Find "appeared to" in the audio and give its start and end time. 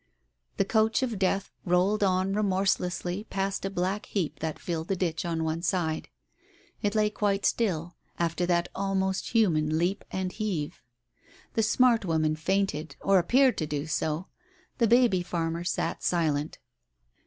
13.19-13.67